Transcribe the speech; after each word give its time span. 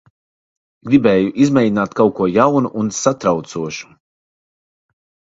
Gribēju 0.91 1.27
izmēģināt 1.43 1.93
kaut 1.99 2.15
ko 2.19 2.27
jaunu 2.37 2.71
un 2.83 2.89
satraucošu. 3.01 3.91